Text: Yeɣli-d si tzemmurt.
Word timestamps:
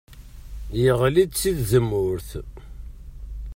Yeɣli-d 0.81 1.31
si 1.41 1.51
tzemmurt. 1.57 2.29